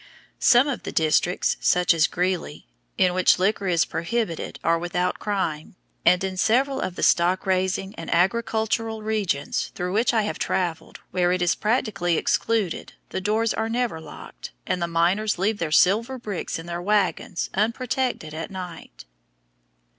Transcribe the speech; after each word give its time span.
Some 0.39 0.67
of 0.67 0.81
the 0.81 0.91
districts, 0.91 1.57
such 1.59 1.93
as 1.93 2.07
Greeley, 2.07 2.65
in 2.97 3.13
which 3.13 3.37
liquor 3.37 3.67
is 3.67 3.85
prohibited, 3.85 4.57
are 4.63 4.79
without 4.79 5.19
crime, 5.19 5.75
and 6.03 6.23
in 6.23 6.37
several 6.37 6.81
of 6.81 6.95
the 6.95 7.03
stock 7.03 7.45
raising 7.45 7.93
and 7.99 8.11
agricultural 8.11 9.03
regions 9.03 9.71
through 9.75 9.93
which 9.93 10.11
I 10.11 10.23
have 10.23 10.39
traveled 10.39 11.01
where 11.11 11.31
it 11.31 11.43
is 11.43 11.53
practically 11.53 12.17
excluded 12.17 12.93
the 13.09 13.21
doors 13.21 13.53
are 13.53 13.69
never 13.69 14.01
locked, 14.01 14.49
and 14.65 14.81
the 14.81 14.87
miners 14.87 15.37
leave 15.37 15.59
their 15.59 15.71
silver 15.71 16.17
bricks 16.17 16.57
in 16.57 16.65
their 16.65 16.81
wagons 16.81 17.51
unprotected 17.53 18.33
at 18.33 18.49
night. 18.49 19.05